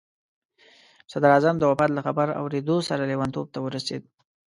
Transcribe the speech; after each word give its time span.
صدراعظم 1.11 1.55
د 1.59 1.63
وفات 1.71 1.91
له 1.93 2.01
خبر 2.07 2.27
اورېدو 2.41 2.75
سره 2.89 3.03
لیونتوب 3.09 3.45
ته 3.53 3.59
ورسېد. 3.61 4.03